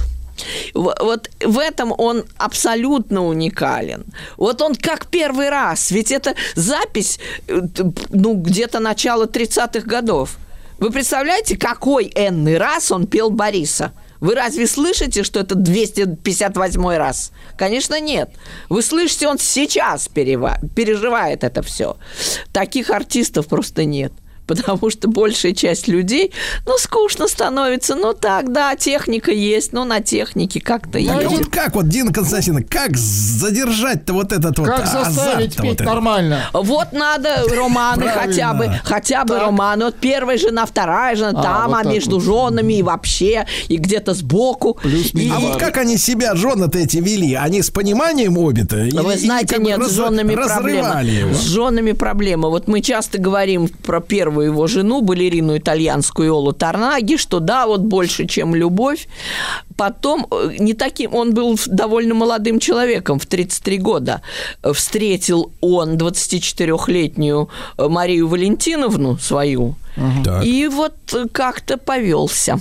[0.73, 4.05] Вот в этом он абсолютно уникален.
[4.37, 5.91] Вот он как первый раз.
[5.91, 7.19] Ведь это запись,
[7.49, 7.59] э,
[8.11, 10.37] ну, где-то начало 30-х годов.
[10.81, 13.93] Вы представляете, какой энный раз он пел Бориса?
[14.19, 17.31] Вы разве слышите, что это 258 раз?
[17.55, 18.31] Конечно, нет.
[18.67, 21.97] Вы слышите, он сейчас переживает это все.
[22.51, 24.11] Таких артистов просто нет.
[24.51, 26.31] Потому что большая часть людей,
[26.65, 27.95] ну, скучно становится.
[27.95, 32.11] Ну, так, да, техника есть, но на технике как-то Так, а вот как вот, Дина
[32.11, 36.39] Константиновна, как задержать-то вот этот вот Как заставить петь вот нормально?
[36.53, 39.85] Вот надо романы хотя бы, хотя бы романы.
[39.85, 44.79] Вот первая жена, вторая жена, А, там, а между женами и вообще, и где-то сбоку.
[44.83, 47.33] И- А вот как они себя, жены-то эти, вели?
[47.35, 48.75] Они с пониманием обе-то?
[48.91, 51.03] Вы знаете, как нет, с женами проблема.
[51.33, 52.49] С женами проблема.
[52.49, 57.81] Вот мы часто говорим про первую его жену, балерину итальянскую Олу Тарнаги, что да, вот
[57.81, 59.07] больше, чем любовь.
[59.77, 64.21] Потом э, не таким, он был довольно молодым человеком, в 33 года.
[64.73, 69.75] Встретил он 24-летнюю э, Марию Валентиновну свою,
[70.23, 70.45] Так.
[70.45, 72.59] и вот э, как-то повелся.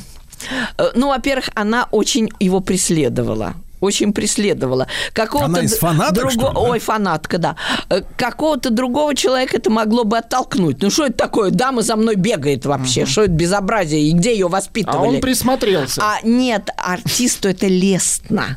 [0.95, 3.55] Ну, во-первых, она очень его преследовала.
[3.81, 4.87] Очень преследовала.
[5.13, 6.61] Какого-то Она из фанаток, друго- что ли, да?
[6.61, 7.57] Ой, фанатка, да.
[7.89, 10.83] Э, Какого-то другого человека это могло бы оттолкнуть.
[10.83, 11.51] Ну, что это такое?
[11.51, 13.07] Дама за мной бегает вообще.
[13.07, 14.03] Что это безобразие?
[14.03, 15.17] И где ее А воспитывали?
[15.17, 16.03] он присмотрелся.
[16.03, 18.57] А нет, артисту это лестно.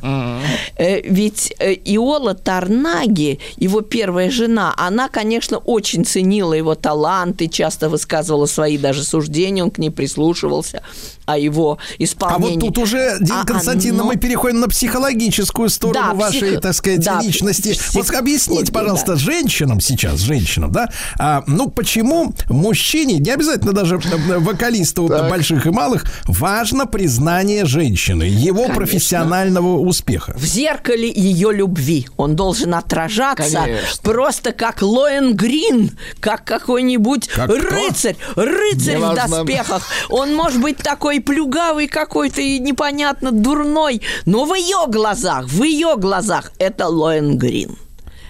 [0.77, 7.89] Э, Ведь э, Иола Тарнаги, его первая жена, она, конечно, очень ценила его таланты, часто
[7.89, 10.81] высказывала свои даже суждения, он к ней прислушивался,
[11.25, 12.55] о его А исполнении.
[12.55, 16.61] вот тут уже, Дина А Константиновна, оно- мы переходим на психологическую сторону Да, вашей, психо-
[16.61, 17.73] так сказать, да, личности.
[17.73, 18.79] псих- Вот объясните, да.
[18.79, 25.29] пожалуйста, женщинам сейчас, женщинам, да, а, ну почему мужчине, не обязательно даже э, вокалисту Так.
[25.29, 28.75] больших и малых, важно признание женщины, его Конечно.
[28.75, 30.33] профессионального успеха?
[30.37, 32.07] в зеркале ее любви.
[32.17, 34.01] Он должен отражаться Конечно.
[34.03, 37.55] просто как Лоэн Грин, как какой-нибудь Как кто?
[37.57, 39.27] рыцарь, рыцарь в Неважно.
[39.37, 39.83] доспехах.
[40.09, 45.95] Он может быть такой плюгавый какой-то и непонятно дурной, но в ее глазах, в ее
[45.97, 47.77] глазах это Лоэн Грин.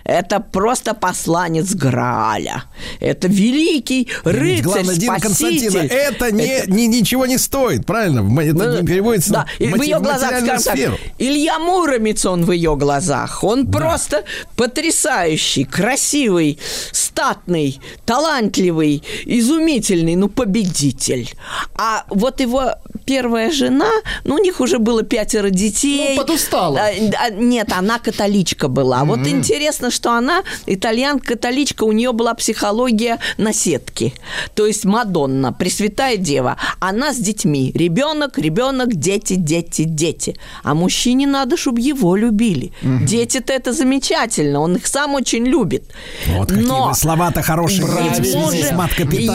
[0.05, 2.65] Это просто посланец Грааля.
[2.99, 5.77] Это великий рыцарь, Главное, Дина спаситель.
[5.87, 8.19] это, не, Это- ни- ничего не стоит, правильно?
[8.41, 10.97] Это ну, не переводится да, в в ее мати- глазах, скажем сферу.
[10.97, 13.43] так, Илья Муромец он в ее глазах.
[13.43, 16.59] Он просто потрясающий, красивый,
[16.91, 21.31] статный, талантливый, изумительный, ну, победитель.
[21.75, 23.91] А вот его первая жена,
[24.23, 26.15] ну, у них уже было пятеро детей.
[26.15, 26.79] Ну, подустала.
[26.79, 29.03] А, а, Нет, она католичка была.
[29.05, 34.13] Вот интересно, что она, итальянка-католичка, у нее была психология наседки.
[34.55, 36.57] То есть Мадонна, Пресвятая Дева.
[36.79, 37.71] Она с детьми.
[37.73, 40.35] Ребенок, ребенок, дети, дети, дети.
[40.63, 42.71] А мужчине надо, чтобы его любили.
[42.81, 44.59] Дети-то это замечательно.
[44.59, 45.83] Он их сам очень любит.
[46.27, 48.73] Вот какие Но слова-то хорошие ему же,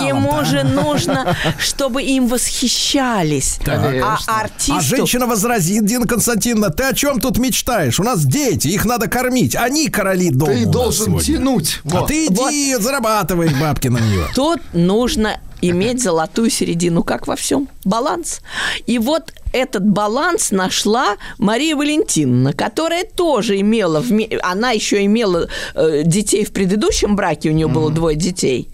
[0.09, 3.59] ему же нужно, чтобы им восхищались.
[3.61, 4.41] А Конечно.
[4.41, 4.75] артисту...
[4.77, 8.01] А женщина возразит, Дина Константиновна, ты о чем тут мечтаешь?
[8.01, 9.57] У нас дети, их надо кормить.
[9.57, 10.48] Они короли дома.
[10.55, 11.81] Ты должен тянуть.
[11.85, 12.09] А Вот.
[12.09, 14.27] ты иди, зарабатывай бабки на нее.
[14.35, 17.69] Тут нужно иметь золотую середину, как во всем.
[17.85, 18.41] Баланс.
[18.87, 24.05] И вот этот баланс нашла Мария Валентиновна, которая тоже имела,
[24.43, 28.69] она еще имела э, детей в предыдущем браке, у нее было двое детей.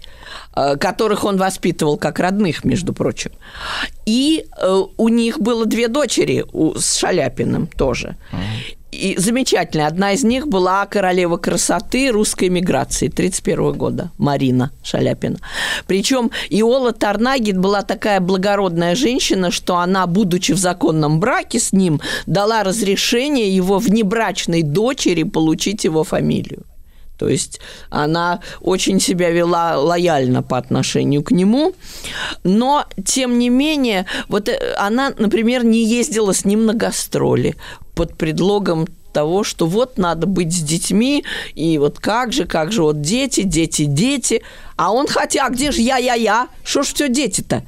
[0.57, 3.31] э, которых он воспитывал как родных, между прочим.
[4.05, 8.15] И э, у них было две дочери у, с Шаляпиным тоже.
[8.95, 9.87] И замечательная.
[9.87, 15.37] Одна из них была королева красоты русской миграции 31 года, Марина Шаляпина.
[15.85, 21.99] Причем Иола Тарнагин была такая благородная женщина, что она, будучи в законном браке с ним,
[22.25, 26.63] дала разрешение его внебрачной дочери получить его фамилию.
[27.17, 31.73] То есть она очень себя вела лояльно по отношению к нему,
[32.43, 37.55] но тем не менее, вот э, она, например, не ездила с ним на гастроли
[37.95, 41.23] под предлогом того, что вот надо быть с детьми,
[41.55, 44.41] и вот как же, как же, вот дети, дети, дети.
[44.77, 46.49] А он хотя, а где же я-я-я?
[46.65, 47.63] Что ж все дети-то?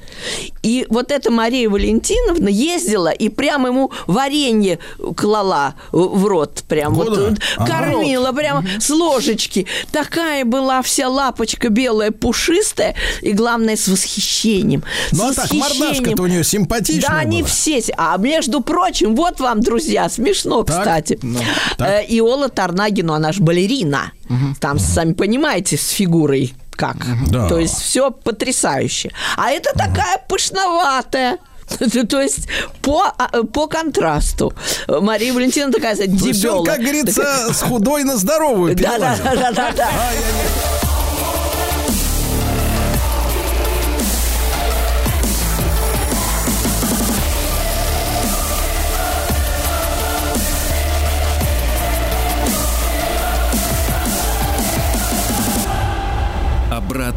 [0.62, 4.78] И вот эта Мария Валентиновна ездила и прямо ему варенье
[5.16, 6.64] клала в рот.
[6.68, 7.20] Прям вот, Куда?
[7.30, 7.66] вот Ага.
[7.72, 9.66] кормила прямо с ложечки.
[9.90, 14.84] Такая была вся лапочка белая, пушистая, и главное, с восхищением.
[15.12, 15.80] Ну а с так, восхищением.
[15.86, 17.48] мордашка-то у нее симпатичная Да, они была.
[17.48, 17.82] все.
[17.96, 21.18] А между прочим, вот вам, друзья, смешно, Так, кстати.
[21.22, 21.37] ну,
[21.76, 21.88] так.
[21.88, 24.12] Э, Иола Тарнагину, она же балерина.
[24.60, 26.96] Там, сами понимаете, с фигурой как.
[27.28, 27.48] Да.
[27.48, 29.10] То есть все потрясающе.
[29.36, 31.38] А это такая пышноватая.
[32.08, 32.48] То есть
[32.80, 34.54] по, а, по контрасту.
[34.86, 36.64] Мария Валентина такая, дебёла.
[36.64, 38.98] как говорится, с худой на здоровую Да,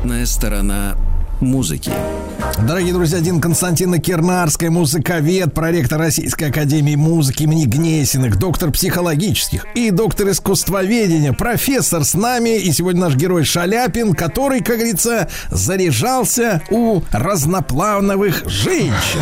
[0.02, 0.98] Обратная сторона
[1.42, 1.92] музыки.
[2.68, 9.92] Дорогие друзья, Дин Константина Кернарская, музыковед, проректор Российской Академии Музыки имени Гнесиных, доктор психологических и
[9.92, 12.58] доктор искусствоведения, профессор с нами.
[12.60, 19.22] И сегодня наш герой Шаляпин, который, как говорится, заряжался у разноплановых женщин.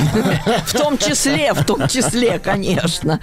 [0.65, 3.19] В том числе, в том числе, конечно.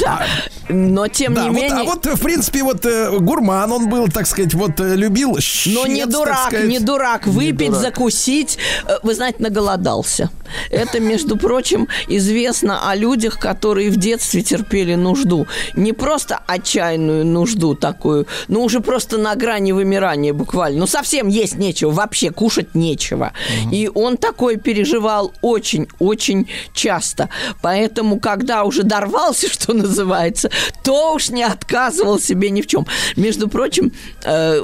[0.00, 0.26] Да.
[0.68, 1.80] Но тем не вот, менее...
[1.80, 5.86] а вот, в принципе, вот э, гурман он был, так сказать, вот э, любил Но
[5.86, 7.26] не дурак, не дурак.
[7.26, 8.58] Выпить, закусить.
[8.86, 10.30] Э, Вы знаете, наголодался.
[10.68, 15.46] Это, между прочим, известно о людях, которые в детстве терпели нужду.
[15.76, 20.80] Не просто отчаянную нужду такую, но уже просто на грани вымирания буквально.
[20.80, 23.32] Ну, совсем есть нечего, вообще кушать нечего.
[23.70, 27.28] И он такое переживал очень-очень часто.
[27.62, 30.50] Поэтому, когда уже дорвался, что называется,
[30.82, 32.86] то уж не отказывал себе ни в чем.
[33.14, 33.92] Между прочим,
[34.24, 34.60] э,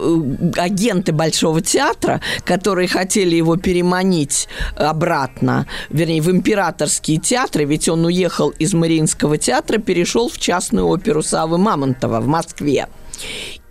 [0.57, 8.51] агенты Большого театра, которые хотели его переманить обратно, вернее, в императорские театры, ведь он уехал
[8.51, 12.89] из Мариинского театра, перешел в частную оперу Савы Мамонтова в Москве.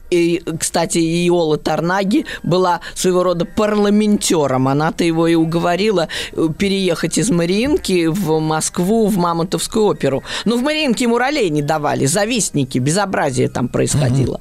[0.09, 4.67] И, кстати, Иола Тарнаги была своего рода парламентером.
[4.67, 10.23] Она-то его и уговорила э, переехать из Мариинки в Москву, в Мамонтовскую оперу.
[10.45, 14.39] Но в Мариинке ему ролей не давали, завистники, безобразие там происходило.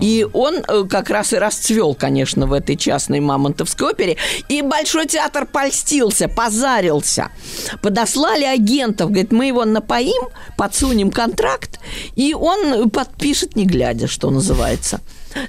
[0.00, 4.16] И он э, как раз и расцвел, конечно, в этой частной Мамонтовской опере.
[4.48, 7.28] И Большой театр польстился, позарился.
[7.80, 11.78] Подослали агентов, говорит, мы его напоим, подсунем контракт,
[12.16, 15.00] и он подпишет, не глядя, что называется.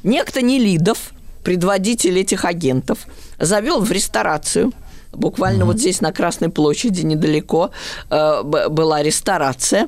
[0.03, 1.11] Некто Нелидов,
[1.43, 3.07] предводитель этих агентов,
[3.39, 4.71] завел в ресторацию.
[5.11, 7.71] Буквально вот здесь на Красной площади недалеко
[8.09, 9.87] э, была ресторация,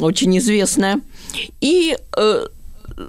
[0.00, 1.00] очень известная.
[1.60, 2.46] И э,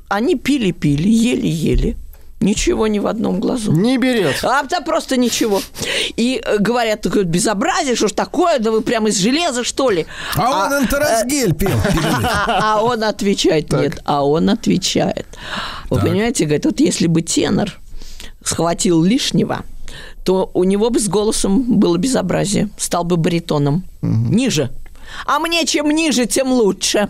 [0.07, 1.97] они пили-пили, ели-ели.
[2.41, 3.71] Ничего ни в одном глазу.
[3.71, 4.43] Не берет.
[4.43, 5.62] А да просто ничего.
[6.17, 10.08] И э, говорят, такое безобразие, что ж такое, да вы прямо из железа, что ли?
[10.36, 11.69] А он Энтеросгель пел.
[11.69, 12.25] перед этим.
[12.25, 15.27] А, а он отвечает, нет, а он отвечает.
[15.89, 17.80] Вы понимаете, говорит, вот если бы тенор
[18.43, 19.63] схватил лишнего,
[20.23, 23.86] то у него бы с голосом было безобразие, стал бы баритоном.
[24.01, 24.72] Ниже.
[25.26, 27.09] А мне чем ниже, тем лучше.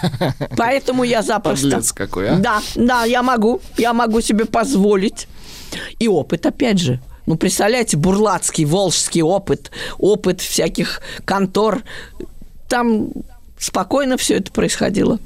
[0.56, 1.68] Поэтому я запросто.
[1.68, 2.36] Подлец какой, а?
[2.36, 3.60] Да, да, я могу.
[3.76, 5.28] Я могу себе позволить.
[5.98, 7.00] И опыт, опять же.
[7.26, 11.82] Ну, представляете, бурлацкий, волжский опыт, опыт всяких контор.
[12.68, 13.10] Там
[13.58, 15.18] спокойно все это происходило.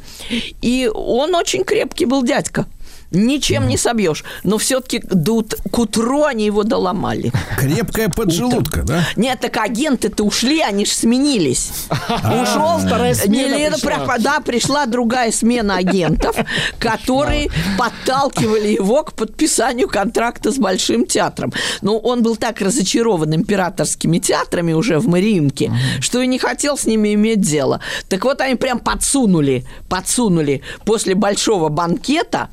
[0.60, 2.66] И он очень крепкий был дядька.
[3.14, 4.24] Ничем не собьешь.
[4.42, 7.32] Но все-таки к утру они его доломали.
[7.58, 9.04] Крепкая поджелудка, да?
[9.16, 11.70] Нет, так агенты-то ушли, они же сменились.
[12.08, 14.18] Ушел Вторая смена пришла.
[14.18, 16.36] Да, пришла другая смена агентов,
[16.78, 17.48] которые
[17.78, 21.52] подталкивали его к подписанию контракта с Большим театром.
[21.82, 26.86] Но он был так разочарован императорскими театрами уже в Мариинке, что и не хотел с
[26.86, 27.80] ними иметь дело.
[28.08, 32.48] Так вот, они прям подсунули, подсунули после большого банкета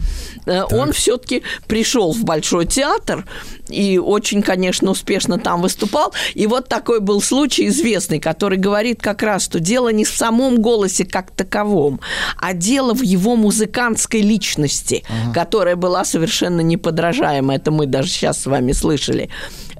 [0.52, 3.26] э, он все-таки пришел в Большой театр
[3.70, 6.14] и очень, конечно, успешно там выступал.
[6.34, 10.62] И вот такой был случай известный, который говорит как раз, что дело не в самом
[10.62, 12.00] голосе как таковом,
[12.38, 17.58] а дело в его музыкантской личности, которая была совершенно неподражаемая.
[17.58, 19.30] Это мы даже сейчас с вами слышали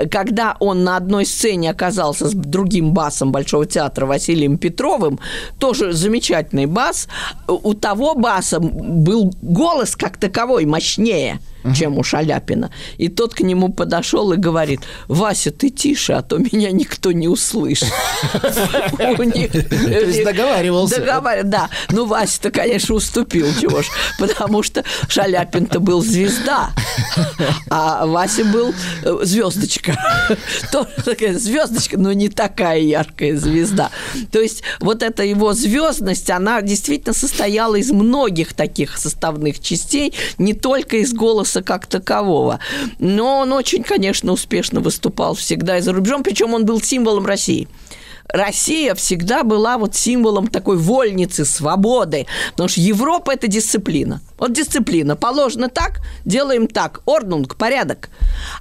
[0.10, 5.20] когда он на одной сцене оказался с другим басом Большого театра Василием Петровым,
[5.60, 7.08] тоже замечательный бас,
[7.48, 11.40] у того баса был голос как таковой мощнее–
[11.76, 12.72] чем у Шаляпина.
[12.98, 17.28] И тот к нему подошел и говорит, Вася, ты тише, а то меня никто не
[17.28, 17.90] услышит.
[18.34, 21.00] То есть договаривался.
[21.00, 21.70] Договаривался, да.
[21.90, 23.88] Ну, Вася-то, конечно, уступил, чего ж,
[24.18, 26.72] потому что Шаляпин-то был звезда,
[27.70, 29.98] а Вася был э, звездочка.
[30.72, 33.92] Тоже такая звездочка, но не такая яркая звезда.
[34.32, 40.54] То есть вот эта его звездность, она действительно состояла из многих таких составных частей, не
[40.54, 42.60] только из голоса как такового.
[43.00, 47.68] Но он очень, конечно, успешно выступал всегда и за рубежом, причем он был символом России.
[48.34, 52.28] Россия всегда была вот символом такой вольницы, свободы.
[52.52, 54.22] Потому что Европа– это дисциплина.
[54.38, 55.16] Вот дисциплина.
[55.16, 57.02] Положено так, делаем так.
[57.06, 58.10] Орднунг, порядок.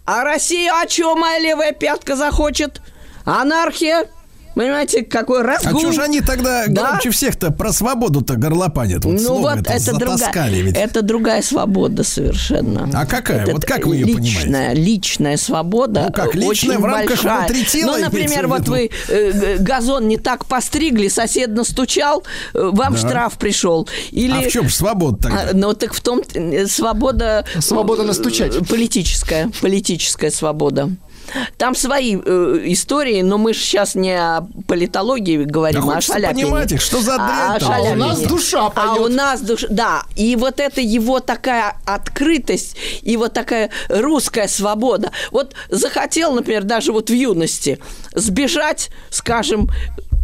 [0.04, 2.80] А Россия, а чего моя левая пятка захочет?
[3.24, 4.06] Анархия,
[4.54, 5.76] Понимаете, какой разгул.
[5.76, 6.88] А что же они тогда Да.
[6.88, 9.04] громче всех-то про свободу-то горлопанят?
[9.04, 10.76] Вот ну вот это другая, ведь.
[10.76, 12.90] это другая свобода совершенно.
[12.92, 13.42] А какая?
[13.44, 14.80] Это Вот как вы её личная, понимаете?
[14.82, 16.04] Личная свобода.
[16.08, 17.38] Ну как, личная очень в рамках большая.
[17.38, 22.24] внутри тела Ну, например, вот вы э, газон не так постригли, сосед настучал,
[22.54, 22.98] э, вам Да.
[22.98, 23.88] штраф пришел.
[24.10, 24.32] Или...
[24.46, 25.40] А в чем свобода тогда?
[25.50, 27.44] А, Ну, так в том э, свобода...
[27.60, 28.54] Свобода настучать.
[28.56, 30.90] э, Политическая, политическая свобода.
[31.58, 36.00] Там свои э, истории, но мы же сейчас не о политологии говорим, Да а о
[36.00, 36.44] Шаляпине.
[36.44, 37.74] понимать их, что за А о дрянь-то?
[37.76, 38.98] А у нас душа А поет.
[38.98, 40.02] у нас душа, да.
[40.16, 45.12] И вот это его такая открытость и вот такая русская свобода.
[45.30, 47.78] Вот захотел, например, даже вот в юности
[48.14, 49.70] сбежать, скажем,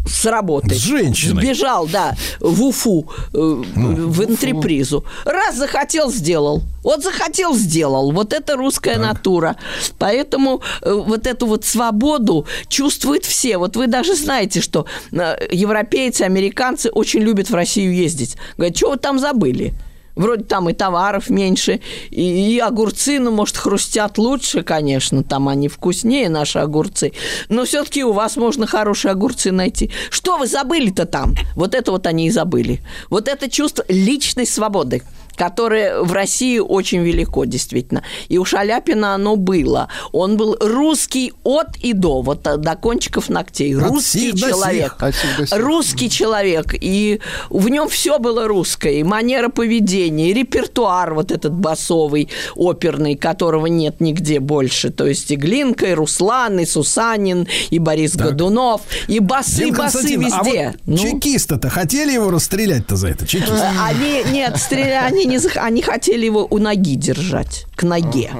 [0.07, 0.75] с работы.
[0.75, 1.43] С женщиной.
[1.43, 5.05] Сбежал, да, в Уфу, э, Ну, в антрепризу.
[5.25, 6.63] Раз захотел, сделал.
[6.83, 8.13] Вот захотел, сделал.
[8.13, 9.57] Вот это русская натура.
[9.99, 13.59] Поэтому э, вот эту вот свободу чувствуют все.
[13.59, 18.37] Вот вы даже знаете, что э, европейцы, американцы очень любят в Россию ездить.
[18.57, 19.75] Говорят, что вы там забыли?
[20.17, 25.69] Вроде там и товаров меньше, и, и огурцы, ну, может, хрустят лучше, конечно, там они
[25.69, 27.13] вкуснее, наши огурцы.
[27.49, 29.91] Но все-таки у вас можно хорошие огурцы найти.
[30.11, 31.35] Что вы забыли-то там?
[31.55, 32.81] Вот это вот они и забыли.
[33.11, 35.03] Вот это чувство личной свободы
[35.37, 38.03] которое в России очень велико, действительно.
[38.29, 39.89] И у Шаляпина оно было.
[40.13, 43.77] Он был русский от и до, вот до кончиков ногтей.
[43.77, 44.97] От русский сих человек.
[45.01, 45.15] сих.
[45.15, 45.59] Сих сих.
[45.59, 46.75] Русский человек.
[46.81, 47.21] И
[47.51, 48.95] в нем все было русское.
[48.95, 54.91] И манера поведения, и репертуар вот этот басовый, оперный, которого нет нигде больше.
[54.91, 59.99] То есть и Глинка, и Руслан, и Сусанин, и Борис Годунов, и басы, Дим басы
[59.99, 60.75] а везде.
[60.85, 63.27] вот Ну, чекисты-то хотели его расстрелять-то за это?
[63.27, 63.55] Чекисты.
[63.85, 68.31] Они, нет, стреля- они, не, зах- они хотели его у ноги держать, к ноге.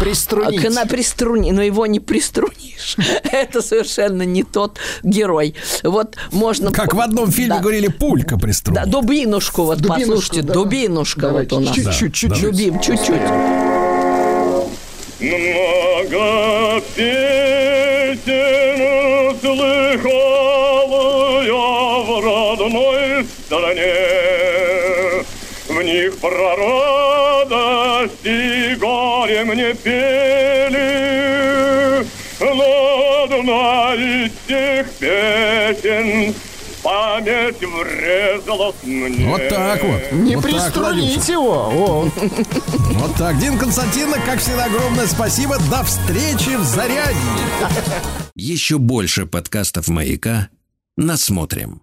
[0.00, 0.64] Приструнить.
[0.64, 2.96] А, к- на- приструни, но его не приструнишь.
[3.32, 5.54] Это совершенно не тот герой.
[5.82, 6.70] Вот можно...
[6.72, 7.60] Как в одном фильме Да.
[7.60, 8.82] говорили, пулька приструнить.
[8.84, 10.54] Да, дубинушку, вот Дубинушку, послушайте, да.
[10.54, 11.74] дубинушка Давайте, вот у нас.
[11.74, 12.82] чуть-чуть, чуть-чуть.
[12.82, 13.20] Чуть-чуть.
[15.18, 18.26] Много песен
[19.40, 20.92] слыхал
[21.42, 23.94] я в родной стране.
[26.26, 30.76] Про радость и горе мне пели.
[32.40, 36.34] Но одна из тех песен
[36.82, 39.28] память врезалась мне.
[39.28, 40.02] Вот так вот.
[40.10, 41.68] Не Вот приструнить его.
[41.72, 42.10] О,
[42.94, 43.38] Вот так.
[43.38, 45.58] Дин Константиновна, как всегда, огромное спасибо.
[45.70, 47.14] До встречи в Зарядье.
[48.34, 50.48] Еще больше подкастов «Маяка»
[50.96, 51.82] насмотрим.